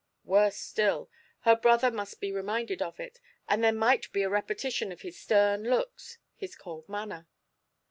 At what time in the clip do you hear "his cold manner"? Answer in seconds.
6.35-7.27